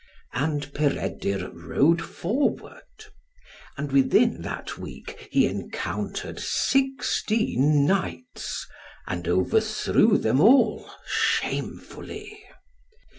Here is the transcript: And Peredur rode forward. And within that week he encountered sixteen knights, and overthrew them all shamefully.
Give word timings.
And 0.33 0.73
Peredur 0.73 1.51
rode 1.53 2.01
forward. 2.01 2.81
And 3.77 3.91
within 3.91 4.41
that 4.41 4.75
week 4.75 5.27
he 5.31 5.45
encountered 5.45 6.39
sixteen 6.39 7.85
knights, 7.85 8.65
and 9.05 9.27
overthrew 9.27 10.17
them 10.17 10.39
all 10.41 10.89
shamefully. 11.05 12.43